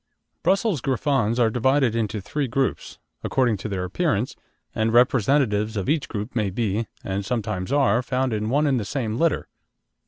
[0.41, 4.35] Brussels Griffons are divided into three groups, according to their appearance,
[4.73, 8.83] and representatives of each group may be, and sometimes are, found in one and the
[8.85, 9.47] same litter.